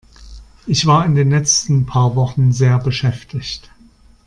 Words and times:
Ich 0.65 0.87
war 0.87 1.05
in 1.05 1.13
den 1.13 1.29
letzten 1.29 1.85
paar 1.85 2.15
Wochen 2.15 2.51
sehr 2.51 2.79
beschäftigt. 2.79 3.69